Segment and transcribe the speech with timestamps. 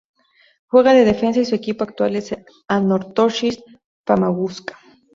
[0.65, 3.63] Juega de defensa, y su equipo actual es el Anorthosis
[4.03, 4.75] Famagusta.